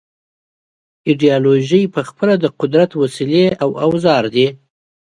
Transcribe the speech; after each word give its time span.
ایدیالوژۍ 1.07 1.83
پخپله 1.95 2.35
د 2.39 2.45
قدرت 2.59 2.91
وسیلې 3.01 3.45
او 3.63 3.69
اوزار 3.85 4.23
دي. 4.35 4.47